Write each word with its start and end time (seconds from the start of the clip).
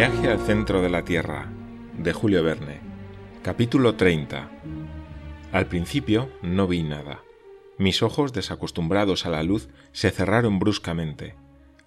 Viaje 0.00 0.28
al 0.28 0.38
centro 0.38 0.80
de 0.80 0.88
la 0.88 1.04
Tierra, 1.04 1.52
de 1.98 2.14
Julio 2.14 2.42
Verne. 2.42 2.80
Capítulo 3.42 3.96
30. 3.96 4.50
Al 5.52 5.66
principio 5.66 6.32
no 6.40 6.66
vi 6.66 6.82
nada. 6.82 7.20
Mis 7.76 8.02
ojos, 8.02 8.32
desacostumbrados 8.32 9.26
a 9.26 9.28
la 9.28 9.42
luz, 9.42 9.68
se 9.92 10.10
cerraron 10.10 10.58
bruscamente. 10.58 11.34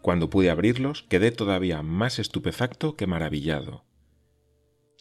Cuando 0.03 0.29
pude 0.29 0.51
abrirlos, 0.51 1.01
quedé 1.09 1.31
todavía 1.31 1.81
más 1.81 2.19
estupefacto 2.19 2.95
que 2.95 3.07
maravillado. 3.07 3.83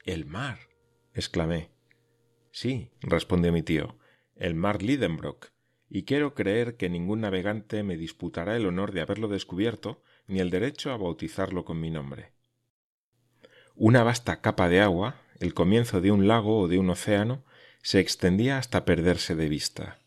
El 0.06 0.24
mar. 0.24 0.56
exclamé. 1.12 1.70
Sí, 2.50 2.92
respondió 3.02 3.52
mi 3.52 3.62
tío, 3.62 3.98
el 4.36 4.54
mar 4.54 4.82
Lidenbrock, 4.82 5.50
y 5.90 6.04
quiero 6.04 6.32
creer 6.32 6.78
que 6.78 6.88
ningún 6.88 7.20
navegante 7.20 7.82
me 7.82 7.98
disputará 7.98 8.56
el 8.56 8.64
honor 8.64 8.92
de 8.92 9.02
haberlo 9.02 9.28
descubierto 9.28 10.00
ni 10.26 10.40
el 10.40 10.48
derecho 10.48 10.92
a 10.92 10.96
bautizarlo 10.96 11.66
con 11.66 11.78
mi 11.78 11.90
nombre. 11.90 12.32
Una 13.84 14.04
vasta 14.04 14.40
capa 14.40 14.68
de 14.68 14.80
agua, 14.80 15.16
el 15.40 15.54
comienzo 15.54 16.00
de 16.00 16.12
un 16.12 16.28
lago 16.28 16.60
o 16.60 16.68
de 16.68 16.78
un 16.78 16.88
océano, 16.88 17.42
se 17.82 17.98
extendía 17.98 18.56
hasta 18.56 18.84
perderse 18.84 19.34
de 19.34 19.48
vista. 19.48 19.98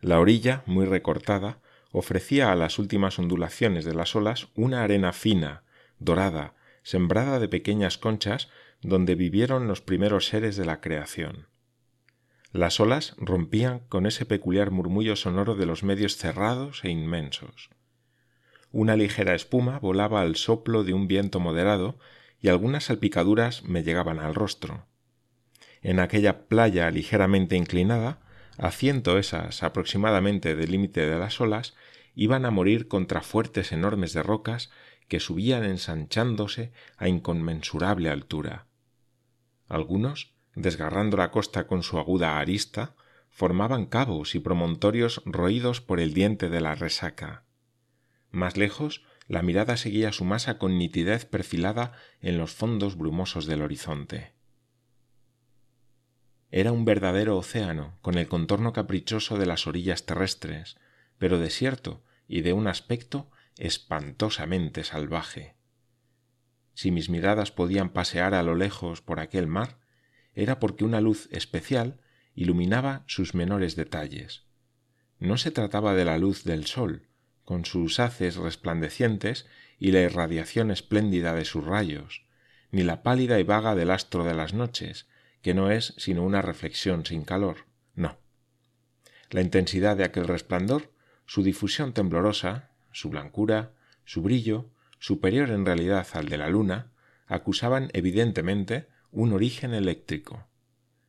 La 0.00 0.18
orilla, 0.18 0.64
muy 0.66 0.84
recortada, 0.84 1.60
ofrecía 1.92 2.50
a 2.50 2.56
las 2.56 2.80
últimas 2.80 3.20
ondulaciones 3.20 3.84
de 3.84 3.94
las 3.94 4.16
olas 4.16 4.48
una 4.56 4.82
arena 4.82 5.12
fina, 5.12 5.62
dorada, 6.00 6.54
sembrada 6.82 7.38
de 7.38 7.46
pequeñas 7.46 7.98
conchas 7.98 8.48
donde 8.82 9.14
vivieron 9.14 9.68
los 9.68 9.80
primeros 9.80 10.26
seres 10.26 10.56
de 10.56 10.64
la 10.64 10.80
creación. 10.80 11.46
Las 12.50 12.80
olas 12.80 13.14
rompían 13.18 13.78
con 13.88 14.06
ese 14.06 14.26
peculiar 14.26 14.72
murmullo 14.72 15.14
sonoro 15.14 15.54
de 15.54 15.66
los 15.66 15.84
medios 15.84 16.16
cerrados 16.16 16.82
e 16.82 16.90
inmensos. 16.90 17.70
Una 18.72 18.96
ligera 18.96 19.36
espuma 19.36 19.78
volaba 19.78 20.20
al 20.20 20.34
soplo 20.34 20.82
de 20.82 20.94
un 20.94 21.06
viento 21.06 21.38
moderado 21.38 21.96
y 22.44 22.50
algunas 22.50 22.84
salpicaduras 22.84 23.64
me 23.64 23.84
llegaban 23.84 24.18
al 24.18 24.34
rostro. 24.34 24.84
En 25.80 25.98
aquella 25.98 26.46
playa 26.46 26.90
ligeramente 26.90 27.56
inclinada, 27.56 28.20
a 28.58 28.70
ciento 28.70 29.16
esas 29.16 29.62
aproximadamente 29.62 30.54
del 30.54 30.72
límite 30.72 31.06
de 31.08 31.18
las 31.18 31.40
olas, 31.40 31.74
iban 32.14 32.44
a 32.44 32.50
morir 32.50 32.86
contra 32.86 33.22
fuertes 33.22 33.72
enormes 33.72 34.12
de 34.12 34.22
rocas 34.22 34.70
que 35.08 35.20
subían 35.20 35.64
ensanchándose 35.64 36.74
a 36.98 37.08
inconmensurable 37.08 38.10
altura. 38.10 38.66
Algunos 39.66 40.34
desgarrando 40.54 41.16
la 41.16 41.30
costa 41.30 41.66
con 41.66 41.82
su 41.82 41.98
aguda 41.98 42.38
arista, 42.38 42.94
formaban 43.30 43.86
cabos 43.86 44.34
y 44.34 44.38
promontorios 44.40 45.22
roídos 45.24 45.80
por 45.80 45.98
el 45.98 46.12
diente 46.12 46.50
de 46.50 46.60
la 46.60 46.74
resaca. 46.74 47.44
Más 48.30 48.58
lejos, 48.58 49.02
la 49.26 49.42
mirada 49.42 49.76
seguía 49.76 50.12
su 50.12 50.24
masa 50.24 50.58
con 50.58 50.78
nitidez 50.78 51.24
perfilada 51.24 51.92
en 52.20 52.38
los 52.38 52.52
fondos 52.52 52.96
brumosos 52.96 53.46
del 53.46 53.62
horizonte. 53.62 54.34
Era 56.50 56.72
un 56.72 56.84
verdadero 56.84 57.36
océano, 57.36 57.98
con 58.00 58.16
el 58.16 58.28
contorno 58.28 58.72
caprichoso 58.72 59.38
de 59.38 59.46
las 59.46 59.66
orillas 59.66 60.06
terrestres, 60.06 60.76
pero 61.18 61.38
desierto 61.38 62.04
y 62.28 62.42
de 62.42 62.52
un 62.52 62.68
aspecto 62.68 63.30
espantosamente 63.58 64.84
salvaje. 64.84 65.56
Si 66.74 66.90
mis 66.90 67.08
miradas 67.08 67.50
podían 67.50 67.90
pasear 67.90 68.34
a 68.34 68.42
lo 68.42 68.54
lejos 68.54 69.00
por 69.00 69.20
aquel 69.20 69.46
mar, 69.46 69.78
era 70.34 70.58
porque 70.58 70.84
una 70.84 71.00
luz 71.00 71.28
especial 71.30 72.00
iluminaba 72.34 73.04
sus 73.06 73.34
menores 73.34 73.76
detalles. 73.76 74.44
No 75.18 75.38
se 75.38 75.50
trataba 75.50 75.94
de 75.94 76.04
la 76.04 76.18
luz 76.18 76.44
del 76.44 76.66
sol, 76.66 77.08
con 77.44 77.64
sus 77.64 78.00
haces 78.00 78.36
resplandecientes 78.36 79.46
y 79.78 79.92
la 79.92 80.00
irradiación 80.00 80.70
espléndida 80.70 81.34
de 81.34 81.44
sus 81.44 81.64
rayos, 81.64 82.24
ni 82.70 82.82
la 82.82 83.02
pálida 83.02 83.38
y 83.38 83.42
vaga 83.42 83.74
del 83.74 83.90
astro 83.90 84.24
de 84.24 84.34
las 84.34 84.54
noches, 84.54 85.06
que 85.42 85.54
no 85.54 85.70
es 85.70 85.94
sino 85.98 86.24
una 86.24 86.42
reflexión 86.42 87.04
sin 87.04 87.22
calor. 87.22 87.66
No. 87.94 88.16
La 89.30 89.40
intensidad 89.40 89.96
de 89.96 90.04
aquel 90.04 90.26
resplandor, 90.26 90.90
su 91.26 91.42
difusión 91.42 91.92
temblorosa, 91.92 92.70
su 92.92 93.10
blancura, 93.10 93.72
su 94.04 94.22
brillo, 94.22 94.70
superior 94.98 95.50
en 95.50 95.66
realidad 95.66 96.06
al 96.14 96.28
de 96.28 96.38
la 96.38 96.48
luna, 96.48 96.92
acusaban 97.26 97.90
evidentemente 97.92 98.88
un 99.10 99.32
origen 99.32 99.74
eléctrico. 99.74 100.46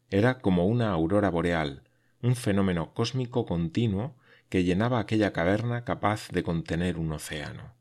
Era 0.09 0.39
como 0.39 0.65
una 0.67 0.91
aurora 0.91 1.29
boreal, 1.29 1.83
un 2.21 2.35
fenómeno 2.35 2.93
cósmico 2.93 3.45
continuo 3.45 4.15
que 4.49 4.63
llenaba 4.63 4.99
aquella 4.99 5.33
caverna 5.33 5.83
capaz 5.83 6.29
de 6.29 6.43
contener 6.43 6.97
un 6.97 7.11
océano. 7.11 7.73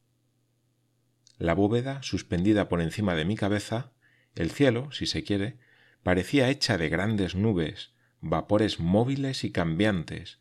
La 1.38 1.54
bóveda, 1.54 2.02
suspendida 2.02 2.68
por 2.68 2.80
encima 2.80 3.14
de 3.14 3.24
mi 3.24 3.36
cabeza, 3.36 3.92
el 4.34 4.50
cielo, 4.50 4.90
si 4.92 5.06
se 5.06 5.24
quiere, 5.24 5.58
parecía 6.02 6.48
hecha 6.48 6.78
de 6.78 6.88
grandes 6.88 7.34
nubes, 7.34 7.92
vapores 8.20 8.80
móviles 8.80 9.44
y 9.44 9.52
cambiantes, 9.52 10.38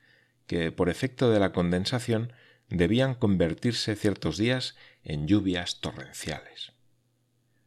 que, 0.47 0.71
por 0.71 0.89
efecto 0.89 1.31
de 1.31 1.39
la 1.39 1.51
condensación, 1.51 2.33
debían 2.69 3.15
convertirse 3.15 3.95
ciertos 3.95 4.37
días 4.37 4.75
en 5.03 5.27
lluvias 5.27 5.79
torrenciales 5.81 6.73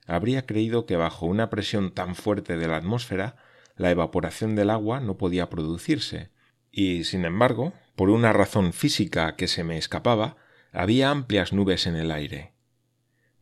habría 0.07 0.47
creído 0.47 0.87
que 0.87 0.97
bajo 0.97 1.27
una 1.27 1.51
presión 1.51 1.93
tan 1.93 2.15
fuerte 2.15 2.57
de 2.57 2.69
la 2.69 2.77
atmósfera 2.77 3.37
la 3.77 3.91
evaporación 3.91 4.55
del 4.55 4.71
agua 4.71 5.01
no 5.01 5.19
podía 5.19 5.51
producirse, 5.51 6.31
y, 6.77 7.05
sin 7.05 7.25
embargo, 7.25 7.73
por 7.97 8.11
una 8.11 8.33
razón 8.33 8.73
física 8.73 9.35
que 9.35 9.49
se 9.49 9.65
me 9.65 9.79
escapaba, 9.79 10.37
había 10.73 11.11
amplias 11.11 11.53
nubes 11.53 11.87
en 11.87 11.97
el 11.97 12.11
aire. 12.11 12.53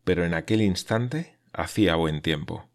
Pero 0.04 0.24
en 0.24 0.34
aquel 0.34 0.62
instante 0.62 1.36
hacía 1.52 1.96
buen 1.96 2.22
tiempo. 2.22 2.70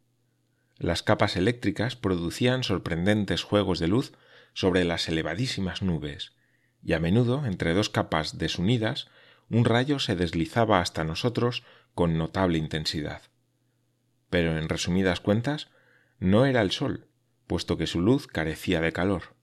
Las 0.77 1.01
capas 1.01 1.35
eléctricas 1.35 1.95
producían 1.95 2.63
sorprendentes 2.63 3.43
juegos 3.43 3.79
de 3.79 3.87
luz 3.87 4.13
sobre 4.53 4.83
las 4.83 5.07
elevadísimas 5.07 5.81
nubes, 5.81 6.33
y 6.83 6.93
a 6.93 6.99
menudo, 6.99 7.45
entre 7.45 7.73
dos 7.73 7.89
capas 7.89 8.37
desunidas, 8.37 9.07
un 9.49 9.65
rayo 9.65 9.99
se 9.99 10.15
deslizaba 10.15 10.79
hasta 10.79 11.03
nosotros 11.03 11.63
con 11.95 12.17
notable 12.17 12.57
intensidad 12.57 13.23
pero 14.29 14.57
en 14.57 14.69
resumidas 14.69 15.19
cuentas 15.19 15.69
no 16.19 16.45
era 16.45 16.61
el 16.61 16.71
sol, 16.71 17.07
puesto 17.47 17.77
que 17.77 17.87
su 17.87 18.01
luz 18.01 18.27
carecía 18.27 18.81
de 18.81 18.93
calor. 18.93 19.35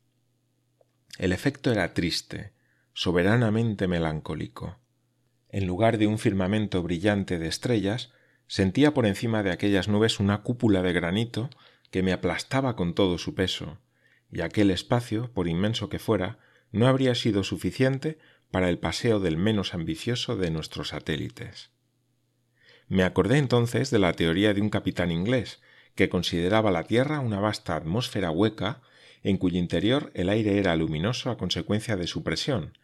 El 1.19 1.33
efecto 1.33 1.73
era 1.73 1.95
triste, 1.95 2.53
soberanamente 2.93 3.89
melancólico. 3.89 4.79
En 5.49 5.67
lugar 5.67 5.99
de 5.99 6.07
un 6.07 6.19
firmamento 6.19 6.83
brillante 6.83 7.39
de 7.39 7.49
estrellas, 7.49 8.13
sentía 8.47 8.93
por 8.95 9.07
encima 9.07 9.43
de 9.43 9.51
aquellas 9.51 9.89
nubes 9.89 10.21
una 10.21 10.43
cúpula 10.43 10.83
de 10.83 10.93
granito 10.93 11.51
que 11.91 12.03
me 12.03 12.13
aplastaba 12.13 12.77
con 12.77 12.95
todo 12.95 13.19
su 13.19 13.35
peso, 13.35 13.79
y 14.31 14.41
aquel 14.41 14.71
espacio, 14.71 15.33
por 15.33 15.49
inmenso 15.49 15.89
que 15.89 15.99
fuera, 15.99 16.39
no 16.73 16.89
habría 16.89 17.15
sido 17.15 17.45
suficiente 17.45 18.19
para 18.51 18.69
el 18.69 18.79
paseo 18.79 19.21
del 19.21 19.37
menos 19.37 19.75
ambicioso 19.75 20.37
de 20.37 20.51
nuestros 20.51 20.89
satélites. 20.89 21.71
Me 22.89 23.03
acordé 23.03 23.39
entonces 23.39 23.91
de 23.91 23.99
la 23.99 24.13
teoría 24.13 24.55
de 24.55 24.61
un 24.61 24.71
capitán 24.71 25.11
inglés, 25.11 25.61
que 25.95 26.09
consideraba 26.09 26.71
la 26.71 26.85
Tierra 26.85 27.21
una 27.21 27.41
vasta 27.41 27.75
atmósfera 27.75 28.31
hueca 28.31 28.83
en 29.23 29.37
cuyo 29.37 29.59
interior 29.59 30.11
el 30.15 30.29
aire 30.29 30.59
era 30.59 30.77
luminoso 30.77 31.31
a 31.31 31.37
consecuencia 31.37 31.97
de 31.97 32.07
su 32.07 32.23
presión, 32.23 32.79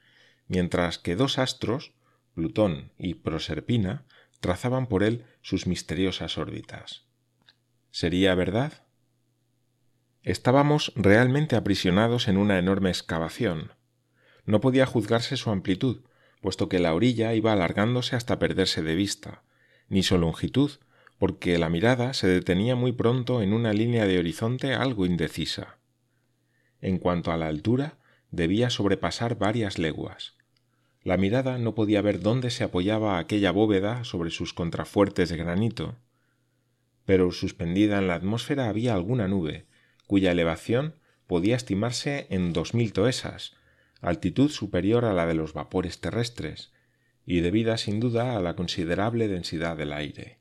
mientras 0.48 0.98
que 0.98 1.16
dos 1.16 1.38
astros, 1.38 1.92
Plutón 2.34 2.92
y 2.98 3.14
Proserpina, 3.14 4.04
trazaban 4.40 4.86
por 4.86 5.02
él 5.02 5.24
sus 5.40 5.66
misteriosas 5.66 6.36
órbitas. 6.38 7.04
¿Sería 7.90 8.34
verdad? 8.34 8.72
Estábamos 10.22 10.92
realmente 10.96 11.56
aprisionados 11.56 12.28
en 12.28 12.36
una 12.36 12.58
enorme 12.58 12.90
excavación. 12.90 13.72
No 14.44 14.60
podía 14.60 14.86
juzgarse 14.86 15.36
su 15.36 15.50
amplitud, 15.50 16.02
puesto 16.40 16.68
que 16.68 16.78
la 16.78 16.94
orilla 16.94 17.34
iba 17.34 17.52
alargándose 17.52 18.16
hasta 18.16 18.38
perderse 18.38 18.82
de 18.82 18.94
vista, 18.94 19.42
ni 19.88 20.02
su 20.02 20.18
longitud, 20.18 20.72
porque 21.18 21.58
la 21.58 21.68
mirada 21.68 22.14
se 22.14 22.26
detenía 22.26 22.74
muy 22.74 22.92
pronto 22.92 23.42
en 23.42 23.52
una 23.52 23.72
línea 23.72 24.06
de 24.06 24.18
horizonte 24.18 24.74
algo 24.74 25.06
indecisa. 25.06 25.78
En 26.82 26.98
cuanto 26.98 27.32
a 27.32 27.38
la 27.38 27.46
altura, 27.46 27.96
debía 28.30 28.68
sobrepasar 28.68 29.38
varias 29.38 29.78
leguas. 29.78 30.34
La 31.02 31.16
mirada 31.16 31.56
no 31.58 31.74
podía 31.74 32.02
ver 32.02 32.20
dónde 32.20 32.50
se 32.50 32.64
apoyaba 32.64 33.18
aquella 33.18 33.52
bóveda 33.52 34.04
sobre 34.04 34.30
sus 34.30 34.52
contrafuertes 34.52 35.30
de 35.30 35.36
granito, 35.36 35.96
pero 37.04 37.30
suspendida 37.32 37.98
en 37.98 38.08
la 38.08 38.14
atmósfera 38.14 38.68
había 38.68 38.94
alguna 38.94 39.28
nube, 39.28 39.66
cuya 40.06 40.32
elevación 40.32 40.96
podía 41.26 41.56
estimarse 41.56 42.26
en 42.30 42.52
dos 42.52 42.74
mil 42.74 42.92
toesas, 42.92 43.54
altitud 44.00 44.50
superior 44.50 45.04
a 45.04 45.12
la 45.12 45.26
de 45.26 45.34
los 45.34 45.54
vapores 45.54 46.00
terrestres, 46.00 46.72
y 47.24 47.40
debida 47.40 47.78
sin 47.78 48.00
duda 48.00 48.36
a 48.36 48.40
la 48.40 48.56
considerable 48.56 49.28
densidad 49.28 49.76
del 49.76 49.92
aire. 49.92 50.40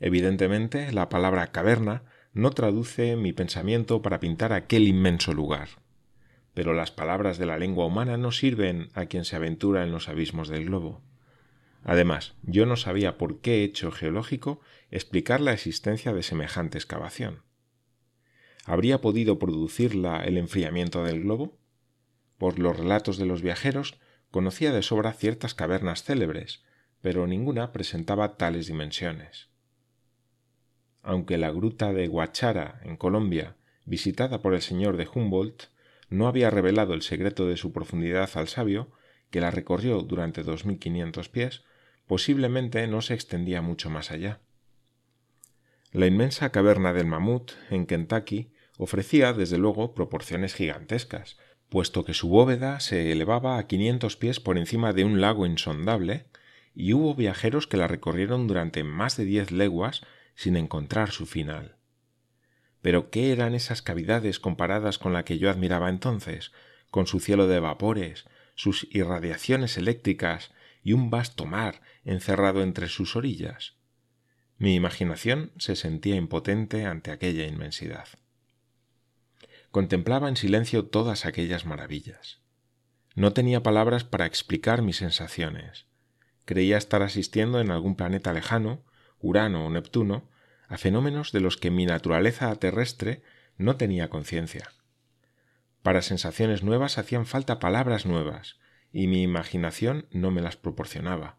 Evidentemente, 0.00 0.92
la 0.92 1.08
palabra 1.08 1.48
caverna 1.48 2.04
no 2.38 2.52
traduce 2.52 3.16
mi 3.16 3.32
pensamiento 3.32 4.00
para 4.00 4.20
pintar 4.20 4.52
aquel 4.52 4.86
inmenso 4.86 5.34
lugar, 5.34 5.70
pero 6.54 6.72
las 6.72 6.92
palabras 6.92 7.36
de 7.36 7.46
la 7.46 7.58
lengua 7.58 7.84
humana 7.84 8.16
no 8.16 8.30
sirven 8.30 8.90
a 8.94 9.06
quien 9.06 9.24
se 9.24 9.34
aventura 9.34 9.82
en 9.82 9.90
los 9.90 10.08
abismos 10.08 10.48
del 10.48 10.66
globo. 10.66 11.02
Además, 11.82 12.36
yo 12.44 12.64
no 12.64 12.76
sabía 12.76 13.18
por 13.18 13.40
qué 13.40 13.64
hecho 13.64 13.90
geológico 13.90 14.60
explicar 14.92 15.40
la 15.40 15.52
existencia 15.52 16.12
de 16.12 16.22
semejante 16.22 16.78
excavación. 16.78 17.42
¿Habría 18.64 19.00
podido 19.00 19.40
producirla 19.40 20.22
el 20.22 20.38
enfriamiento 20.38 21.02
del 21.02 21.22
globo? 21.24 21.58
Por 22.36 22.60
los 22.60 22.76
relatos 22.76 23.18
de 23.18 23.26
los 23.26 23.42
viajeros, 23.42 23.98
conocía 24.30 24.70
de 24.70 24.84
sobra 24.84 25.12
ciertas 25.12 25.54
cavernas 25.54 26.04
célebres, 26.04 26.62
pero 27.00 27.26
ninguna 27.26 27.72
presentaba 27.72 28.36
tales 28.36 28.68
dimensiones. 28.68 29.48
Aunque 31.02 31.38
la 31.38 31.50
gruta 31.50 31.92
de 31.92 32.08
Guachara, 32.08 32.80
en 32.84 32.96
Colombia, 32.96 33.56
visitada 33.84 34.40
por 34.42 34.54
el 34.54 34.62
señor 34.62 34.96
de 34.96 35.08
Humboldt, 35.12 35.64
no 36.10 36.28
había 36.28 36.50
revelado 36.50 36.94
el 36.94 37.02
secreto 37.02 37.46
de 37.46 37.56
su 37.56 37.72
profundidad 37.72 38.30
al 38.34 38.48
sabio, 38.48 38.90
que 39.30 39.40
la 39.40 39.50
recorrió 39.50 40.00
durante 40.02 40.42
dos 40.42 40.64
mil 40.64 40.78
quinientos 40.78 41.28
pies, 41.28 41.64
posiblemente 42.06 42.86
no 42.86 43.02
se 43.02 43.14
extendía 43.14 43.62
mucho 43.62 43.90
más 43.90 44.10
allá. 44.10 44.40
La 45.92 46.06
inmensa 46.06 46.50
caverna 46.50 46.92
del 46.92 47.06
Mamut, 47.06 47.52
en 47.70 47.86
Kentucky, 47.86 48.52
ofrecía, 48.78 49.32
desde 49.32 49.58
luego, 49.58 49.94
proporciones 49.94 50.54
gigantescas, 50.54 51.38
puesto 51.68 52.04
que 52.04 52.14
su 52.14 52.28
bóveda 52.28 52.80
se 52.80 53.12
elevaba 53.12 53.58
a 53.58 53.66
quinientos 53.66 54.16
pies 54.16 54.40
por 54.40 54.58
encima 54.58 54.92
de 54.92 55.04
un 55.04 55.20
lago 55.20 55.46
insondable, 55.46 56.26
y 56.74 56.92
hubo 56.92 57.14
viajeros 57.14 57.66
que 57.66 57.76
la 57.76 57.88
recorrieron 57.88 58.46
durante 58.46 58.84
más 58.84 59.16
de 59.16 59.24
diez 59.24 59.50
leguas 59.50 60.02
sin 60.38 60.54
encontrar 60.54 61.10
su 61.10 61.26
final. 61.26 61.74
Pero 62.80 63.10
¿qué 63.10 63.32
eran 63.32 63.56
esas 63.56 63.82
cavidades 63.82 64.38
comparadas 64.38 64.96
con 64.96 65.12
la 65.12 65.24
que 65.24 65.36
yo 65.36 65.50
admiraba 65.50 65.88
entonces, 65.88 66.52
con 66.92 67.08
su 67.08 67.18
cielo 67.18 67.48
de 67.48 67.58
vapores, 67.58 68.24
sus 68.54 68.86
irradiaciones 68.92 69.76
eléctricas 69.76 70.52
y 70.84 70.92
un 70.92 71.10
vasto 71.10 71.44
mar 71.44 71.82
encerrado 72.04 72.62
entre 72.62 72.86
sus 72.86 73.16
orillas? 73.16 73.74
Mi 74.58 74.76
imaginación 74.76 75.50
se 75.58 75.74
sentía 75.74 76.14
impotente 76.14 76.86
ante 76.86 77.10
aquella 77.10 77.44
inmensidad. 77.44 78.06
Contemplaba 79.72 80.28
en 80.28 80.36
silencio 80.36 80.86
todas 80.86 81.26
aquellas 81.26 81.66
maravillas. 81.66 82.38
No 83.16 83.32
tenía 83.32 83.64
palabras 83.64 84.04
para 84.04 84.26
explicar 84.26 84.82
mis 84.82 84.98
sensaciones. 84.98 85.86
Creía 86.44 86.78
estar 86.78 87.02
asistiendo 87.02 87.60
en 87.60 87.72
algún 87.72 87.96
planeta 87.96 88.32
lejano, 88.32 88.84
Urano 89.20 89.66
o 89.66 89.70
Neptuno, 89.70 90.28
a 90.68 90.76
fenómenos 90.76 91.32
de 91.32 91.40
los 91.40 91.56
que 91.56 91.70
mi 91.70 91.86
naturaleza 91.86 92.54
terrestre 92.56 93.22
no 93.56 93.76
tenía 93.76 94.10
conciencia. 94.10 94.70
Para 95.82 96.02
sensaciones 96.02 96.62
nuevas 96.62 96.98
hacían 96.98 97.26
falta 97.26 97.58
palabras 97.58 98.06
nuevas, 98.06 98.58
y 98.92 99.06
mi 99.06 99.22
imaginación 99.22 100.06
no 100.10 100.30
me 100.30 100.40
las 100.40 100.56
proporcionaba. 100.56 101.38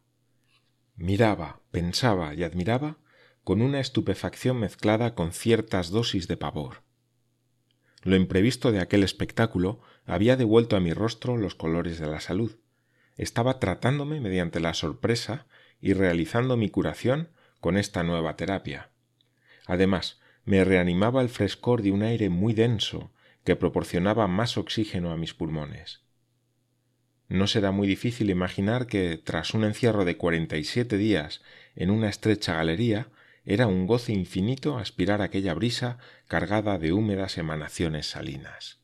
Miraba, 0.96 1.62
pensaba 1.72 2.34
y 2.34 2.44
admiraba 2.44 2.98
con 3.44 3.62
una 3.62 3.80
estupefacción 3.80 4.60
mezclada 4.60 5.16
con 5.16 5.32
ciertas 5.32 5.90
dosis 5.90 6.28
de 6.28 6.38
pavor. 6.38 6.84
Lo 8.04 8.16
imprevisto 8.16 8.72
de 8.72 8.80
aquel 8.80 9.04
espectáculo 9.04 9.82
había 10.06 10.36
devuelto 10.38 10.76
a 10.76 10.80
mi 10.80 10.94
rostro 10.94 11.38
los 11.38 11.56
colores 11.56 12.00
de 12.00 12.08
la 12.08 12.20
salud. 12.20 12.58
Estaba 13.16 13.60
tratándome 13.60 14.22
mediante 14.22 14.60
la 14.60 14.74
sorpresa 14.74 15.48
y 15.82 15.94
realizando 15.94 16.58
mi 16.58 16.70
curación 16.70 17.30
con 17.60 17.78
esta 17.78 18.04
nueva 18.04 18.36
terapia. 18.36 18.90
Además, 19.66 20.20
me 20.46 20.64
reanimaba 20.64 21.22
el 21.22 21.30
frescor 21.30 21.82
de 21.82 21.92
un 21.92 22.04
aire 22.04 22.30
muy 22.30 22.54
denso 22.54 23.12
que 23.44 23.56
proporcionaba 23.56 24.28
más 24.28 24.58
oxígeno 24.58 25.12
a 25.12 25.18
mis 25.18 25.34
pulmones. 25.34 26.02
No 27.28 27.46
será 27.46 27.72
muy 27.72 27.88
difícil 27.88 28.32
imaginar 28.32 28.88
que, 28.88 29.18
tras 29.18 29.54
un 29.54 29.64
encierro 29.64 30.04
de 30.06 30.18
cuarenta 30.18 30.58
y 30.58 30.64
siete 30.64 30.98
días 30.98 31.42
en 31.76 31.92
una 31.92 32.10
estrecha 32.10 32.56
galería, 32.56 33.08
era 33.46 33.68
un 33.68 33.88
goce 33.88 34.14
infinito 34.14 34.78
aspirar 34.78 35.22
aquella 35.22 35.54
brisa 35.54 35.98
cargada 36.28 36.80
de 36.80 36.92
húmedas 36.92 37.38
emanaciones 37.38 38.08
salinas. 38.08 38.80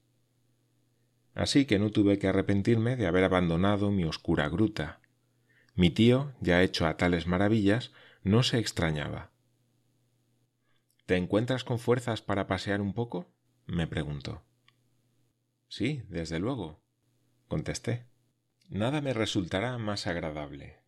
Así 1.33 1.65
que 1.65 1.79
no 1.79 1.89
tuve 1.89 2.17
que 2.19 2.27
arrepentirme 2.27 2.95
de 2.95 3.07
haber 3.07 3.23
abandonado 3.23 3.91
mi 3.91 4.05
oscura 4.05 4.47
gruta. 4.47 4.99
Mi 5.75 5.89
tío, 5.89 6.31
ya 6.39 6.63
hecho 6.63 6.87
a 6.87 6.97
tales 6.97 7.27
maravillas, 7.27 7.91
no 8.25 8.43
se 8.43 8.59
extrañaba. 8.59 9.31
¿Te 11.05 11.15
encuentras 11.15 11.63
con 11.63 11.79
fuerzas 11.79 12.21
para 12.21 12.47
pasear 12.47 12.81
un 12.81 12.93
poco? 12.93 13.33
me 13.65 13.87
preguntó. 13.87 14.43
Sí, 15.69 16.03
desde 16.09 16.39
luego, 16.39 16.83
contesté. 17.47 18.05
Nada 18.67 18.99
me 18.99 19.13
resultará 19.13 19.77
más 19.77 20.07
agradable. 20.07 20.83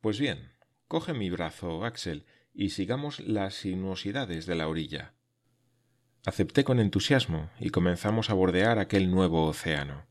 Pues 0.00 0.18
bien, 0.18 0.50
Coge 0.90 1.14
mi 1.14 1.30
brazo, 1.30 1.84
Axel, 1.84 2.26
y 2.52 2.70
sigamos 2.70 3.20
las 3.20 3.54
sinuosidades 3.54 4.44
de 4.46 4.56
la 4.56 4.66
orilla. 4.66 5.14
Acepté 6.26 6.64
con 6.64 6.80
entusiasmo 6.80 7.48
y 7.60 7.70
comenzamos 7.70 8.28
a 8.28 8.34
bordear 8.34 8.80
aquel 8.80 9.08
nuevo 9.08 9.46
océano. 9.46 10.08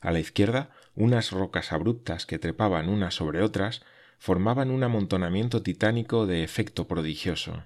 A 0.00 0.12
la 0.12 0.20
izquierda, 0.20 0.70
unas 0.94 1.32
rocas 1.32 1.72
abruptas 1.72 2.24
que 2.24 2.38
trepaban 2.38 2.88
unas 2.88 3.14
sobre 3.14 3.42
otras 3.42 3.82
formaban 4.18 4.70
un 4.70 4.82
amontonamiento 4.82 5.62
titánico 5.62 6.26
de 6.26 6.42
efecto 6.42 6.86
prodigioso. 6.88 7.64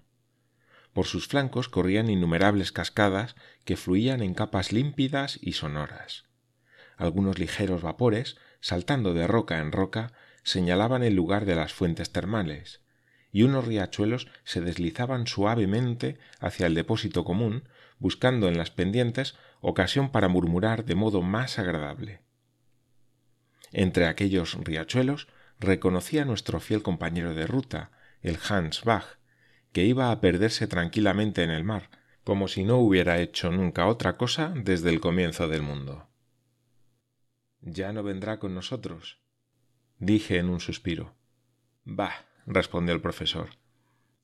Por 0.93 1.07
sus 1.07 1.29
flancos 1.29 1.69
corrían 1.69 2.11
innumerables 2.11 2.73
cascadas 2.73 3.37
que 3.65 3.77
fluían 3.77 4.23
en 4.23 4.35
capas 4.35 4.73
límpidas 4.73 5.39
y 5.41 5.53
sonoras. 5.53 6.25
Algunos 6.97 7.39
ligeros 7.39 7.83
vapores, 7.83 8.37
saltando 8.61 9.15
de 9.15 9.27
roca 9.27 9.59
en 9.59 9.73
roca, 9.73 10.13
señalaban 10.43 11.03
el 11.03 11.15
lugar 11.15 11.45
de 11.45 11.55
las 11.55 11.73
fuentes 11.73 12.13
termales, 12.13 12.83
y 13.33 13.45
unos 13.45 13.65
riachuelos 13.67 14.27
se 14.45 14.61
deslizaban 14.61 15.27
suavemente 15.27 16.19
hacia 16.41 16.67
el 16.67 16.75
depósito 16.75 17.25
común, 17.25 17.69
buscando 17.99 18.49
en 18.49 18.59
las 18.59 18.71
pendientes 18.71 19.37
ocasión 19.61 20.11
para 20.11 20.29
murmurar 20.29 20.85
de 20.85 20.97
modo 20.97 21.23
más 21.23 21.59
agradable. 21.59 22.23
Entre 23.73 24.07
aquellos 24.07 24.55
riachuelos 24.55 25.29
reconocí 25.61 26.19
a 26.19 26.25
nuestro 26.25 26.59
fiel 26.59 26.83
compañero 26.83 27.35
de 27.35 27.47
ruta, 27.47 27.93
el 28.23 28.39
Hans 28.49 28.83
Bach, 28.83 29.19
que 29.73 29.85
iba 29.85 30.11
a 30.11 30.21
perderse 30.21 30.67
tranquilamente 30.67 31.45
en 31.45 31.51
el 31.51 31.65
mar, 31.65 31.91
como 32.25 32.49
si 32.49 32.65
no 32.65 32.79
hubiera 32.79 33.21
hecho 33.21 33.51
nunca 33.53 33.87
otra 33.87 34.17
cosa 34.17 34.53
desde 34.57 34.91
el 34.91 35.01
comienzo 35.01 35.49
del 35.49 35.63
mundo. 35.63 36.09
¿Ya 37.61 37.93
no 37.93 38.03
vendrá 38.03 38.39
con 38.39 38.55
nosotros? 38.55 39.21
dije 39.99 40.39
en 40.39 40.49
un 40.49 40.61
suspiro. 40.61 41.15
Bah, 41.85 42.27
respondió 42.47 42.95
el 42.95 43.03
profesor. 43.03 43.51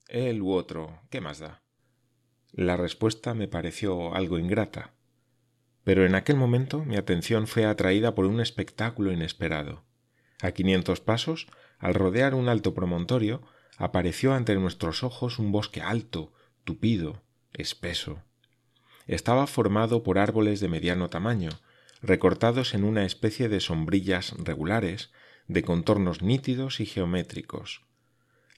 Él 0.07 0.41
u 0.41 0.51
otro, 0.51 1.01
¿qué 1.11 1.21
más 1.21 1.39
da? 1.39 1.61
La 2.51 2.77
respuesta 2.77 3.35
me 3.35 3.47
pareció 3.47 4.15
algo 4.15 4.39
ingrata. 4.39 4.93
Pero 5.83 6.05
en 6.05 6.15
aquel 6.15 6.35
momento 6.35 6.83
mi 6.83 6.97
atención 6.97 7.45
fue 7.45 7.65
atraída 7.65 8.15
por 8.15 8.25
un 8.25 8.41
espectáculo 8.41 9.11
inesperado. 9.11 9.86
A 10.41 10.51
quinientos 10.51 11.01
pasos, 11.01 11.47
al 11.79 11.93
rodear 11.93 12.35
un 12.35 12.49
alto 12.49 12.73
promontorio, 12.73 13.41
apareció 13.77 14.33
ante 14.33 14.55
nuestros 14.55 15.03
ojos 15.03 15.39
un 15.39 15.51
bosque 15.51 15.81
alto, 15.81 16.33
tupido, 16.63 17.23
espeso. 17.53 18.23
Estaba 19.05 19.47
formado 19.47 20.03
por 20.03 20.19
árboles 20.19 20.59
de 20.59 20.67
mediano 20.67 21.09
tamaño, 21.09 21.49
recortados 22.01 22.73
en 22.73 22.83
una 22.83 23.05
especie 23.05 23.49
de 23.49 23.59
sombrillas 23.59 24.33
regulares 24.37 25.11
de 25.47 25.63
contornos 25.63 26.21
nítidos 26.21 26.79
y 26.79 26.85
geométricos. 26.85 27.81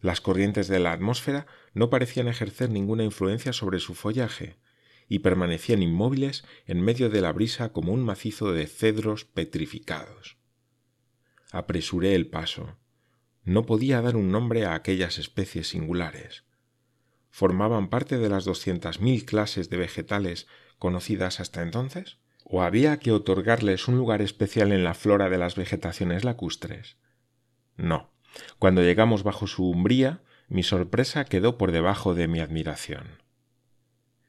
Las 0.02 0.22
corrientes 0.22 0.68
de 0.68 0.80
la 0.80 0.92
atmósfera 0.92 1.46
no 1.74 1.90
parecían 1.90 2.28
ejercer 2.28 2.70
ninguna 2.70 3.04
influencia 3.04 3.54
sobre 3.54 3.80
su 3.80 3.94
follaje, 3.96 4.58
y 5.08 5.20
permanecían 5.20 5.82
inmóviles 5.82 6.46
en 6.68 6.82
medio 6.82 7.10
de 7.10 7.22
la 7.22 7.32
brisa 7.34 7.74
como 7.74 7.94
un 7.94 8.04
macizo 8.04 8.52
de 8.52 8.68
cedros 8.68 9.26
petrificados. 9.26 10.39
Apresuré 11.52 12.14
el 12.16 12.28
paso. 12.28 12.78
No 13.44 13.66
podía 13.66 14.02
dar 14.02 14.16
un 14.16 14.32
nombre 14.32 14.66
a 14.66 14.76
aquellas 14.76 15.18
especies 15.18 15.70
singulares. 15.70 16.44
¿Formaban 17.32 17.90
parte 17.90 18.18
de 18.18 18.30
las 18.30 18.46
doscientas 18.46 19.00
mil 19.00 19.26
clases 19.26 19.70
de 19.70 19.78
vegetales 19.78 20.48
conocidas 20.78 21.40
hasta 21.40 21.62
entonces? 21.62 22.18
¿O 22.44 22.62
había 22.62 22.98
que 22.98 23.12
otorgarles 23.12 23.88
un 23.88 23.98
lugar 23.98 24.22
especial 24.22 24.72
en 24.72 24.84
la 24.84 24.94
flora 24.94 25.30
de 25.30 25.38
las 25.38 25.56
vegetaciones 25.56 26.24
lacustres? 26.24 26.98
No. 27.78 28.12
Cuando 28.60 28.84
llegamos 28.84 29.24
bajo 29.24 29.48
su 29.48 29.70
umbría, 29.70 30.22
mi 30.50 30.64
sorpresa 30.64 31.26
quedó 31.26 31.58
por 31.58 31.72
debajo 31.72 32.14
de 32.14 32.28
mi 32.28 32.40
admiración. 32.40 33.24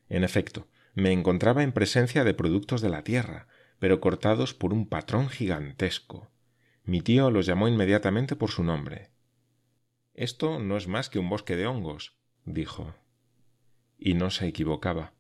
En 0.09 0.25
efecto, 0.25 0.69
me 0.95 1.13
encontraba 1.13 1.63
en 1.63 1.73
presencia 1.73 2.25
de 2.25 2.35
productos 2.35 2.81
de 2.81 2.89
la 2.89 3.05
tierra, 3.05 3.47
pero 3.79 4.01
cortados 4.01 4.55
por 4.55 4.73
un 4.73 4.87
patrón 4.87 5.29
gigantesco. 5.29 6.31
Mi 6.91 7.01
tío 7.01 7.31
los 7.31 7.47
llamó 7.47 7.69
inmediatamente 7.69 8.35
por 8.35 8.51
su 8.51 8.65
nombre. 8.65 9.11
Esto 10.15 10.59
no 10.59 10.77
es 10.77 10.89
más 10.89 11.09
que 11.09 11.19
un 11.19 11.29
bosque 11.29 11.55
de 11.55 11.67
hongos, 11.67 12.17
dijo. 12.45 12.95
Y 13.97 14.15
no 14.15 14.31
se 14.31 14.49
equivocaba 14.49 15.13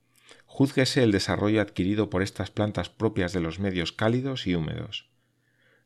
júzguese 0.50 1.04
el 1.04 1.12
desarrollo 1.12 1.60
adquirido 1.60 2.10
por 2.10 2.22
estas 2.22 2.50
plantas 2.50 2.90
propias 2.90 3.32
de 3.32 3.40
los 3.40 3.60
medios 3.60 3.92
cálidos 3.92 4.48
y 4.48 4.56
húmedos. 4.56 5.08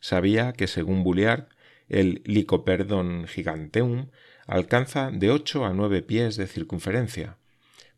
Sabía 0.00 0.54
que, 0.54 0.66
según 0.66 1.04
Bouliard, 1.04 1.48
el 1.88 2.22
Lycoperdon 2.24 3.26
giganteum, 3.26 4.08
alcanza 4.46 5.10
de 5.10 5.30
ocho 5.30 5.66
a 5.66 5.74
nueve 5.74 6.00
pies 6.00 6.36
de 6.36 6.46
circunferencia, 6.46 7.36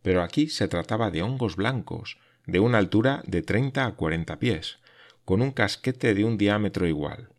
pero 0.02 0.22
aquí 0.22 0.48
se 0.48 0.66
trataba 0.66 1.10
de 1.12 1.22
hongos 1.22 1.54
blancos, 1.54 2.18
de 2.46 2.58
una 2.58 2.78
altura 2.78 3.22
de 3.26 3.42
treinta 3.42 3.86
a 3.86 3.94
cuarenta 3.94 4.40
pies, 4.40 4.78
con 5.24 5.42
un 5.42 5.52
casquete 5.52 6.14
de 6.14 6.24
un 6.24 6.36
diámetro 6.36 6.86
igual. 6.86 7.30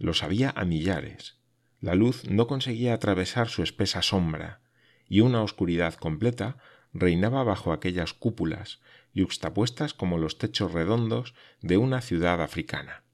Los 0.00 0.22
había 0.22 0.48
a 0.56 0.64
millares. 0.64 1.36
La 1.78 1.94
luz 1.94 2.24
no 2.26 2.46
conseguía 2.46 2.94
atravesar 2.94 3.48
su 3.48 3.62
espesa 3.62 4.00
sombra, 4.00 4.62
y 5.06 5.20
una 5.20 5.42
oscuridad 5.42 5.92
completa 5.92 6.56
reinaba 6.94 7.44
bajo 7.44 7.70
aquellas 7.70 8.14
cúpulas, 8.14 8.80
yuxtapuestas 9.12 9.92
como 9.92 10.16
los 10.16 10.38
techos 10.38 10.72
redondos 10.72 11.34
de 11.60 11.76
una 11.76 12.00
ciudad 12.00 12.40
africana. 12.40 13.04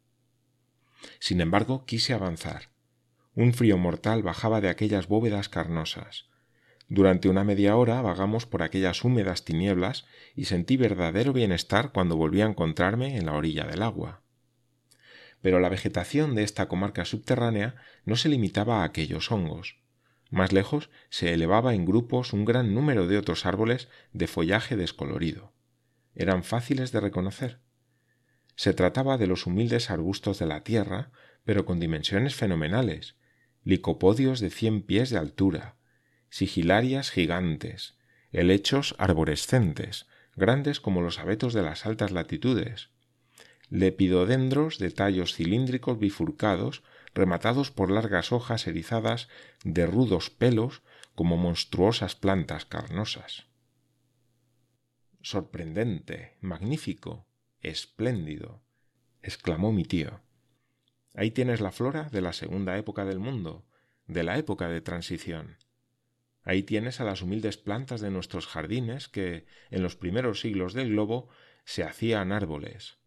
Sin 1.18 1.40
embargo, 1.40 1.84
quise 1.86 2.14
avanzar. 2.14 2.70
Un 3.34 3.52
frío 3.52 3.78
mortal 3.78 4.22
bajaba 4.22 4.60
de 4.60 4.68
aquellas 4.68 5.08
bóvedas 5.08 5.48
carnosas. 5.48 6.28
Durante 6.88 7.28
una 7.28 7.42
media 7.42 7.74
hora 7.74 8.00
vagamos 8.00 8.46
por 8.46 8.62
aquellas 8.62 9.02
húmedas 9.02 9.44
tinieblas 9.44 10.06
y 10.36 10.44
sentí 10.44 10.76
verdadero 10.76 11.32
bienestar 11.32 11.90
cuando 11.90 12.16
volví 12.16 12.42
a 12.42 12.46
encontrarme 12.46 13.16
en 13.16 13.26
la 13.26 13.32
orilla 13.32 13.66
del 13.66 13.82
agua. 13.82 14.22
Pero 15.46 15.60
la 15.60 15.68
vegetación 15.68 16.34
de 16.34 16.42
esta 16.42 16.66
comarca 16.66 17.04
subterránea 17.04 17.76
no 18.04 18.16
se 18.16 18.28
limitaba 18.28 18.80
a 18.80 18.84
aquellos 18.84 19.30
hongos. 19.30 19.76
Más 20.28 20.52
lejos 20.52 20.90
se 21.08 21.32
elevaba 21.32 21.72
en 21.72 21.84
grupos 21.84 22.32
un 22.32 22.44
gran 22.44 22.74
número 22.74 23.06
de 23.06 23.16
otros 23.16 23.46
árboles 23.46 23.86
de 24.12 24.26
follaje 24.26 24.74
descolorido. 24.74 25.52
Eran 26.16 26.42
fáciles 26.42 26.90
de 26.90 26.98
reconocer. 26.98 27.60
Se 28.56 28.74
trataba 28.74 29.18
de 29.18 29.28
los 29.28 29.46
humildes 29.46 29.88
arbustos 29.88 30.40
de 30.40 30.46
la 30.46 30.64
tierra, 30.64 31.12
pero 31.44 31.64
con 31.64 31.78
dimensiones 31.78 32.34
fenomenales, 32.34 33.14
licopodios 33.62 34.40
de 34.40 34.50
cien 34.50 34.82
pies 34.82 35.10
de 35.10 35.18
altura, 35.18 35.76
sigilarias 36.28 37.12
gigantes, 37.12 37.96
helechos 38.32 38.96
arborescentes, 38.98 40.08
grandes 40.34 40.80
como 40.80 41.02
los 41.02 41.20
abetos 41.20 41.54
de 41.54 41.62
las 41.62 41.86
altas 41.86 42.10
latitudes, 42.10 42.90
lepidodendros 43.68 44.78
de 44.78 44.90
tallos 44.90 45.34
cilíndricos 45.34 45.98
bifurcados 45.98 46.82
rematados 47.14 47.70
por 47.70 47.90
largas 47.90 48.30
hojas 48.30 48.66
erizadas 48.66 49.28
de 49.64 49.86
rudos 49.86 50.30
pelos 50.30 50.82
como 51.14 51.36
monstruosas 51.36 52.14
plantas 52.14 52.66
carnosas. 52.66 53.46
Sorprendente, 55.22 56.36
magnífico, 56.40 57.26
espléndido, 57.60 58.62
exclamó 59.22 59.72
mi 59.72 59.84
tío. 59.84 60.20
Ahí 61.14 61.30
tienes 61.30 61.60
la 61.60 61.72
flora 61.72 62.10
de 62.10 62.20
la 62.20 62.32
segunda 62.32 62.76
época 62.76 63.04
del 63.04 63.18
mundo, 63.18 63.66
de 64.06 64.22
la 64.22 64.38
época 64.38 64.68
de 64.68 64.82
transición. 64.82 65.56
Ahí 66.42 66.62
tienes 66.62 67.00
a 67.00 67.04
las 67.04 67.22
humildes 67.22 67.56
plantas 67.56 68.00
de 68.00 68.10
nuestros 68.10 68.46
jardines 68.46 69.08
que, 69.08 69.46
en 69.70 69.82
los 69.82 69.96
primeros 69.96 70.40
siglos 70.40 70.74
del 70.74 70.90
globo, 70.90 71.28
se 71.64 71.82
hacían 71.82 72.30
árboles. 72.30 72.98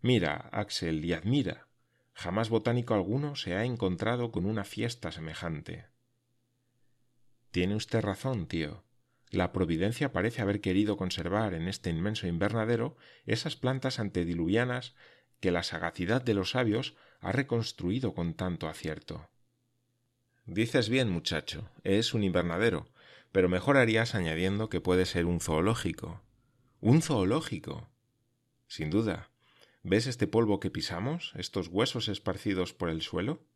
Mira, 0.00 0.48
Axel, 0.52 1.04
y 1.04 1.12
admira. 1.12 1.66
Jamás 2.14 2.48
botánico 2.48 2.94
alguno 2.94 3.36
se 3.36 3.54
ha 3.54 3.64
encontrado 3.64 4.30
con 4.30 4.46
una 4.46 4.64
fiesta 4.64 5.12
semejante. 5.12 5.86
Tiene 7.50 7.74
usted 7.74 8.00
razón, 8.00 8.46
tío. 8.46 8.84
La 9.30 9.52
providencia 9.52 10.12
parece 10.12 10.42
haber 10.42 10.60
querido 10.60 10.96
conservar 10.96 11.54
en 11.54 11.68
este 11.68 11.90
inmenso 11.90 12.26
invernadero 12.26 12.96
esas 13.26 13.56
plantas 13.56 13.98
antediluvianas 13.98 14.94
que 15.40 15.50
la 15.50 15.62
sagacidad 15.62 16.22
de 16.22 16.34
los 16.34 16.50
sabios 16.50 16.96
ha 17.20 17.32
reconstruido 17.32 18.14
con 18.14 18.34
tanto 18.34 18.68
acierto. 18.68 19.28
Dices 20.46 20.88
bien, 20.88 21.10
muchacho, 21.10 21.68
es 21.84 22.14
un 22.14 22.24
invernadero, 22.24 22.88
pero 23.32 23.48
mejor 23.48 23.76
harías 23.76 24.14
añadiendo 24.14 24.68
que 24.68 24.80
puede 24.80 25.04
ser 25.04 25.26
un 25.26 25.40
zoológico. 25.40 26.22
Un 26.80 27.02
zoológico. 27.02 27.88
Sin 28.66 28.88
duda. 28.90 29.30
¿Ves 29.90 30.06
este 30.06 30.26
polvo 30.26 30.60
que 30.60 30.70
pisamos, 30.70 31.32
estos 31.38 31.68
huesos 31.68 32.08
esparcidos 32.08 32.74
por 32.74 32.90
el 32.90 33.00
suelo? 33.00 33.46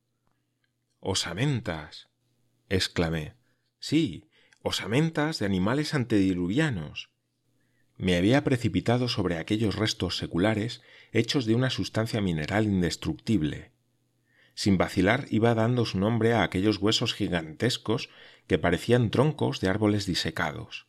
Osamentas. 0.99 2.09
exclamé. 2.71 3.35
Sí, 3.79 4.31
osamentas 4.62 5.41
de 5.41 5.45
animales 5.45 5.93
antediluvianos. 5.93 7.11
Me 7.99 8.17
había 8.17 8.45
precipitado 8.45 9.09
sobre 9.09 9.37
aquellos 9.37 9.77
restos 9.77 10.17
seculares 10.17 10.81
hechos 11.12 11.45
de 11.45 11.55
una 11.55 11.69
sustancia 11.69 12.23
mineral 12.23 12.65
indestructible. 12.65 13.73
Sin 14.55 14.79
vacilar 14.79 15.27
iba 15.29 15.55
dando 15.55 15.85
su 15.85 15.99
nombre 15.99 16.33
a 16.33 16.45
aquellos 16.45 16.79
huesos 16.79 17.12
gigantescos 17.12 18.09
que 18.47 18.57
parecían 18.57 19.11
troncos 19.11 19.61
de 19.61 19.69
árboles 19.69 20.07
disecados. 20.07 20.87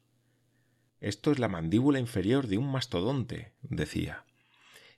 Esto 1.02 1.34
es 1.34 1.40
la 1.40 1.50
mandíbula 1.50 2.00
inferior 2.00 2.48
de 2.48 2.58
un 2.58 2.72
mastodonte, 2.72 3.52
decía 3.62 4.24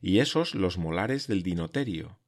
y 0.06 0.20
esos 0.20 0.54
los 0.54 0.78
molares 0.78 1.26
del 1.26 1.42
dinoterio, 1.42 2.20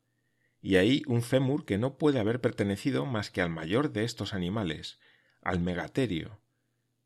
y 0.64 0.78
ahí 0.78 1.04
un 1.06 1.22
fémur 1.22 1.64
que 1.64 1.78
no 1.78 1.96
puede 2.00 2.20
haber 2.20 2.42
pertenecido 2.42 3.06
más 3.06 3.30
que 3.30 3.40
al 3.40 3.52
mayor 3.52 3.92
de 3.92 4.04
estos 4.04 4.34
animales, 4.34 4.98
al 5.44 5.60
megaterio. 5.60 6.40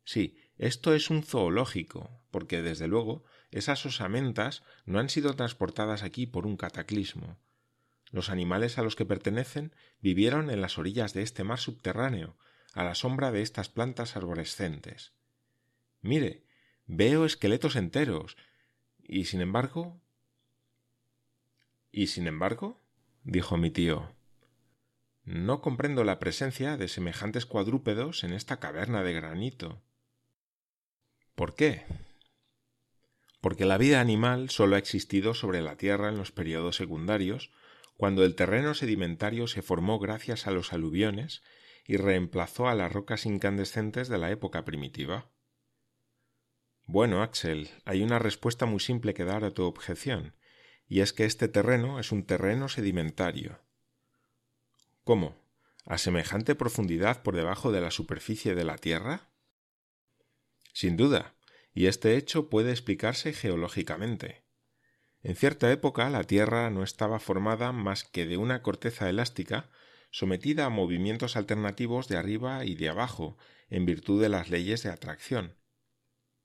Sí, 0.02 0.38
esto 0.56 0.94
es 0.94 1.10
un 1.10 1.24
zoológico, 1.24 2.24
porque 2.30 2.62
desde 2.62 2.88
luego 2.88 3.22
esas 3.50 3.84
osamentas 3.84 4.62
no 4.86 4.98
han 4.98 5.10
sido 5.10 5.34
transportadas 5.34 6.02
aquí 6.02 6.26
por 6.26 6.46
un 6.46 6.56
cataclismo. 6.56 7.36
Los 8.10 8.30
animales 8.30 8.78
a 8.78 8.82
los 8.82 8.96
que 8.96 9.04
pertenecen 9.04 9.74
vivieron 10.00 10.48
en 10.48 10.62
las 10.62 10.78
orillas 10.78 11.12
de 11.12 11.20
este 11.20 11.44
mar 11.44 11.58
subterráneo, 11.58 12.38
a 12.72 12.82
la 12.82 12.94
sombra 12.94 13.30
de 13.30 13.42
estas 13.42 13.68
plantas 13.68 14.16
arborescentes. 14.16 15.12
Mire, 16.00 16.46
veo 16.86 17.26
esqueletos 17.26 17.76
enteros, 17.76 18.38
y 19.02 19.26
sin 19.26 19.42
embargo 19.42 20.01
y 21.92 22.08
sin 22.08 22.26
embargo, 22.26 22.80
dijo 23.22 23.58
mi 23.58 23.70
tío, 23.70 24.10
no 25.24 25.60
comprendo 25.60 26.02
la 26.02 26.18
presencia 26.18 26.76
de 26.76 26.88
semejantes 26.88 27.46
cuadrúpedos 27.46 28.24
en 28.24 28.32
esta 28.32 28.58
caverna 28.58 29.04
de 29.04 29.12
granito. 29.12 29.80
¿Por 31.36 31.54
qué? 31.54 31.84
Porque 33.40 33.64
la 33.64 33.78
vida 33.78 34.00
animal 34.00 34.50
sólo 34.50 34.74
ha 34.74 34.78
existido 34.78 35.34
sobre 35.34 35.60
la 35.60 35.76
Tierra 35.76 36.08
en 36.08 36.16
los 36.16 36.32
periodos 36.32 36.76
secundarios, 36.76 37.52
cuando 37.96 38.24
el 38.24 38.34
terreno 38.34 38.74
sedimentario 38.74 39.46
se 39.46 39.62
formó 39.62 39.98
gracias 39.98 40.46
a 40.46 40.50
los 40.50 40.72
aluviones 40.72 41.42
y 41.86 41.96
reemplazó 41.98 42.68
a 42.68 42.74
las 42.74 42.92
rocas 42.92 43.26
incandescentes 43.26 44.08
de 44.08 44.18
la 44.18 44.30
época 44.30 44.64
primitiva. 44.64 45.30
Bueno, 46.86 47.22
Axel, 47.22 47.70
hay 47.84 48.02
una 48.02 48.18
respuesta 48.18 48.66
muy 48.66 48.80
simple 48.80 49.14
que 49.14 49.24
dar 49.24 49.44
a 49.44 49.52
tu 49.52 49.64
objeción, 49.64 50.34
y 50.92 51.00
es 51.00 51.14
que 51.14 51.24
este 51.24 51.48
terreno 51.48 51.98
es 51.98 52.12
un 52.12 52.22
terreno 52.26 52.68
sedimentario. 52.68 53.58
¿Cómo? 55.04 55.34
¿A 55.86 55.96
semejante 55.96 56.54
profundidad 56.54 57.22
por 57.22 57.34
debajo 57.34 57.72
de 57.72 57.80
la 57.80 57.90
superficie 57.90 58.54
de 58.54 58.64
la 58.64 58.76
Tierra? 58.76 59.30
Sin 60.74 60.98
duda, 60.98 61.34
y 61.72 61.86
este 61.86 62.18
hecho 62.18 62.50
puede 62.50 62.72
explicarse 62.72 63.32
geológicamente. 63.32 64.44
En 65.22 65.34
cierta 65.34 65.72
época 65.72 66.10
la 66.10 66.24
Tierra 66.24 66.68
no 66.68 66.82
estaba 66.82 67.18
formada 67.20 67.72
más 67.72 68.04
que 68.04 68.26
de 68.26 68.36
una 68.36 68.60
corteza 68.60 69.08
elástica 69.08 69.70
sometida 70.10 70.66
a 70.66 70.68
movimientos 70.68 71.36
alternativos 71.36 72.06
de 72.08 72.18
arriba 72.18 72.66
y 72.66 72.74
de 72.74 72.90
abajo 72.90 73.38
en 73.70 73.86
virtud 73.86 74.20
de 74.20 74.28
las 74.28 74.50
leyes 74.50 74.82
de 74.82 74.90
atracción. 74.90 75.56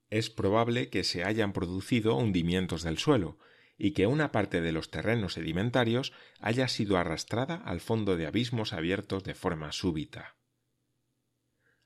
Es 0.08 0.30
probable 0.30 0.88
que 0.88 1.04
se 1.04 1.22
hayan 1.22 1.52
producido 1.52 2.16
hundimientos 2.16 2.82
del 2.82 2.96
suelo, 2.96 3.38
y 3.78 3.92
que 3.92 4.08
una 4.08 4.32
parte 4.32 4.60
de 4.60 4.72
los 4.72 4.90
terrenos 4.90 5.34
sedimentarios 5.34 6.12
haya 6.40 6.66
sido 6.66 6.98
arrastrada 6.98 7.54
al 7.54 7.80
fondo 7.80 8.16
de 8.16 8.26
abismos 8.26 8.72
abiertos 8.72 9.22
de 9.22 9.34
forma 9.34 9.70
súbita. 9.70 10.36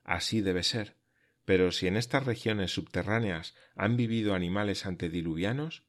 Así 0.03 0.41
debe 0.41 0.63
ser, 0.63 0.97
pero 1.45 1.71
si 1.71 1.87
en 1.87 1.97
estas 1.97 2.25
regiones 2.25 2.73
subterráneas 2.73 3.55
han 3.77 3.97
vivido 3.97 4.35
animales 4.35 4.87
antediluvianos, 4.87 5.85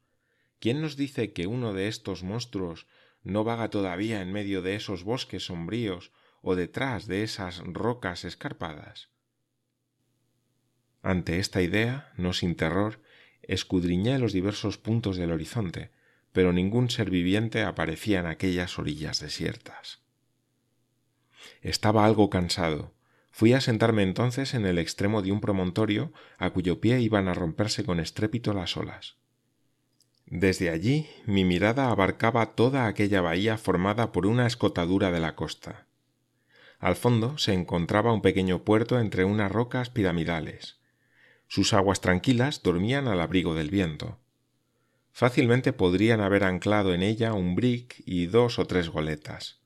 ¿quién 0.60 0.82
nos 0.82 0.98
dice 0.98 1.32
que 1.32 1.48
uno 1.48 1.74
de 1.74 1.88
estos 1.88 2.22
monstruos 2.22 2.86
no 3.24 3.46
vaga 3.46 3.70
todavía 3.70 4.22
en 4.22 4.32
medio 4.32 4.62
de 4.62 4.76
esos 4.76 5.04
bosques 5.04 5.46
sombríos 5.46 6.12
o 6.42 6.56
detrás 6.56 7.08
de 7.08 7.24
esas 7.24 7.60
rocas 7.60 8.26
escarpadas? 8.26 9.10
Ante 11.02 11.40
esta 11.40 11.62
idea, 11.62 12.12
no 12.18 12.34
sin 12.34 12.56
terror, 12.56 13.02
escudriñé 13.44 14.20
los 14.20 14.34
diversos 14.34 14.78
puntos 14.78 15.18
del 15.18 15.32
horizonte, 15.32 15.92
pero 16.32 16.52
ningún 16.52 16.90
ser 16.90 17.10
viviente 17.10 17.64
aparecía 17.64 18.20
en 18.20 18.26
aquellas 18.26 18.80
orillas 18.80 19.20
desiertas. 19.20 20.00
Estaba 21.62 22.06
algo 22.06 22.30
cansado. 22.30 22.94
Fui 23.32 23.54
a 23.54 23.62
sentarme 23.62 24.04
entonces 24.04 24.54
en 24.54 24.66
el 24.66 24.78
extremo 24.78 25.22
de 25.22 25.32
un 25.32 25.42
promontorio 25.42 26.12
a 26.38 26.52
cuyo 26.52 26.80
pie 26.80 27.00
iban 27.02 27.28
a 27.28 27.34
romperse 27.34 27.84
con 27.84 28.00
estrépito 28.00 28.54
las 28.54 28.78
olas. 28.78 29.16
Desde 30.26 30.70
allí 30.70 31.08
mi 31.26 31.44
mirada 31.44 31.90
abarcaba 31.90 32.56
toda 32.56 32.88
aquella 32.88 33.22
bahía 33.22 33.58
formada 33.58 34.12
por 34.12 34.26
una 34.26 34.48
escotadura 34.48 35.12
de 35.12 35.20
la 35.20 35.36
costa. 35.36 35.88
Al 36.80 36.96
fondo 36.96 37.38
se 37.38 37.54
encontraba 37.54 38.14
un 38.14 38.22
pequeño 38.22 38.64
puerto 38.64 39.00
entre 39.00 39.26
unas 39.26 39.52
rocas 39.52 39.90
piramidales. 39.90 40.80
Sus 41.48 41.74
aguas 41.74 42.02
tranquilas 42.02 42.64
dormían 42.64 43.08
al 43.08 43.22
abrigo 43.22 43.56
del 43.56 43.70
viento. 43.70 44.20
Fácilmente 45.12 45.74
podrían 45.74 46.22
haber 46.22 46.44
anclado 46.44 46.94
en 46.94 47.04
ella 47.04 47.34
un 47.34 47.56
brick 47.56 48.02
y 48.06 48.26
dos 48.26 48.58
o 48.58 48.66
tres 48.66 48.90
goletas. 48.90 49.62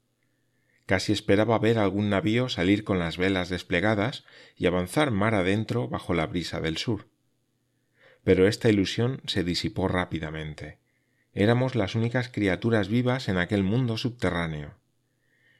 Casi 0.85 1.11
esperaba 1.11 1.59
ver 1.59 1.79
algún 1.79 2.09
navío 2.09 2.49
salir 2.49 2.83
con 2.83 2.97
las 2.99 3.17
velas 3.17 3.49
desplegadas 3.49 4.25
y 4.55 4.67
avanzar 4.67 5.11
mar 5.11 5.35
adentro 5.35 5.87
bajo 5.87 6.13
la 6.13 6.27
brisa 6.27 6.61
del 6.61 6.77
sur. 6.77 7.09
Pero 8.23 8.47
esta 8.47 8.69
ilusión 8.69 9.21
se 9.25 9.43
disipó 9.43 9.87
rápidamente. 9.87 10.79
Éramos 11.33 11.75
las 11.75 11.95
únicas 11.95 12.29
criaturas 12.29 12.89
vivas 12.89 13.29
en 13.29 13.37
aquel 13.37 13.63
mundo 13.63 13.97
subterráneo. 13.97 14.75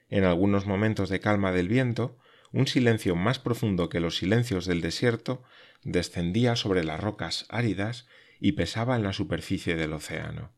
En 0.09 0.23
algunos 0.23 0.65
momentos 0.65 1.09
de 1.09 1.19
calma 1.19 1.51
del 1.51 1.67
viento, 1.67 2.17
un 2.51 2.67
silencio 2.67 3.15
más 3.15 3.39
profundo 3.39 3.89
que 3.89 3.99
los 3.99 4.17
silencios 4.17 4.65
del 4.65 4.81
desierto 4.81 5.43
descendía 5.83 6.55
sobre 6.55 6.83
las 6.83 6.99
rocas 6.99 7.45
áridas 7.49 8.07
y 8.39 8.53
pesaba 8.53 8.95
en 8.95 9.03
la 9.03 9.13
superficie 9.13 9.75
del 9.75 9.93
océano. 9.93 10.51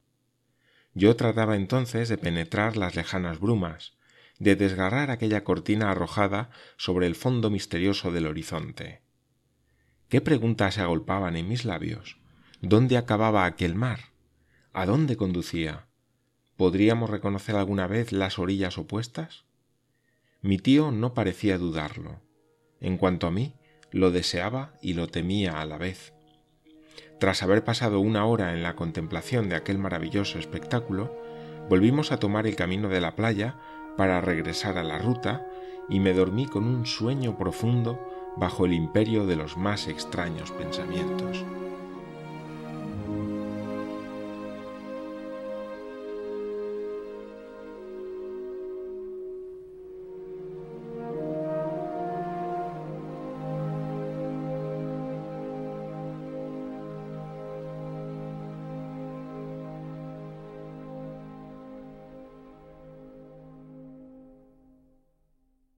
Yo 0.93 1.15
trataba 1.15 1.55
entonces 1.55 2.09
de 2.09 2.17
penetrar 2.17 2.77
las 2.77 2.95
lejanas 2.95 3.39
brumas, 3.39 3.97
de 4.39 4.55
desgarrar 4.55 5.11
aquella 5.11 5.43
cortina 5.43 5.91
arrojada 5.91 6.49
sobre 6.77 7.07
el 7.07 7.15
fondo 7.15 7.49
misterioso 7.49 8.11
del 8.11 8.27
horizonte. 8.27 9.01
¿Qué 10.07 10.21
preguntas 10.21 10.75
se 10.75 10.81
agolpaban 10.81 11.35
en 11.35 11.47
mis 11.47 11.65
labios? 11.65 12.17
¿Dónde 12.61 12.97
acababa 12.97 13.45
aquel 13.45 13.75
mar? 13.75 13.99
¿A 14.73 14.85
dónde 14.85 15.17
conducía? 15.17 15.87
¿Podríamos 16.57 17.09
reconocer 17.09 17.55
alguna 17.55 17.87
vez 17.87 18.11
las 18.11 18.39
orillas 18.39 18.77
opuestas? 18.77 19.45
Mi 20.41 20.57
tío 20.57 20.91
no 20.91 21.13
parecía 21.13 21.57
dudarlo. 21.57 22.21
En 22.79 22.97
cuanto 22.97 23.27
a 23.27 23.31
mí, 23.31 23.55
lo 23.91 24.11
deseaba 24.11 24.73
y 24.81 24.93
lo 24.93 25.07
temía 25.07 25.61
a 25.61 25.65
la 25.65 25.77
vez. 25.77 26.13
Tras 27.19 27.43
haber 27.43 27.63
pasado 27.63 27.99
una 27.99 28.25
hora 28.25 28.53
en 28.53 28.63
la 28.63 28.75
contemplación 28.75 29.49
de 29.49 29.55
aquel 29.55 29.77
maravilloso 29.77 30.39
espectáculo, 30.39 31.15
volvimos 31.69 32.11
a 32.11 32.17
tomar 32.17 32.47
el 32.47 32.55
camino 32.55 32.87
de 32.89 33.01
la 33.01 33.15
playa 33.15 33.55
para 33.97 34.21
regresar 34.21 34.77
a 34.77 34.83
la 34.83 34.99
ruta 34.99 35.45
y 35.89 35.99
me 35.99 36.13
dormí 36.13 36.45
con 36.45 36.63
un 36.63 36.85
sueño 36.85 37.37
profundo 37.37 37.99
bajo 38.37 38.65
el 38.65 38.73
imperio 38.73 39.25
de 39.25 39.35
los 39.35 39.57
más 39.57 39.87
extraños 39.87 40.51
pensamientos. 40.51 41.43